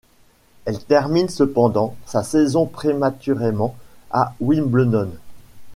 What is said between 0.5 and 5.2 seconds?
Elle termine cependant sa saison prématurément à Wimbledon.